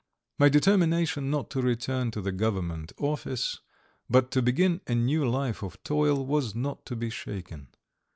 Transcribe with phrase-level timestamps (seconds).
[0.39, 3.59] My determination not to return to the Government office,
[4.09, 7.67] but to begin a new life of toil, was not to be shaken.